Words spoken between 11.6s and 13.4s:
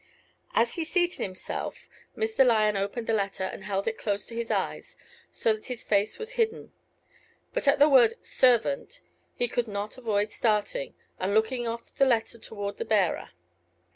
off the letter toward the bearer.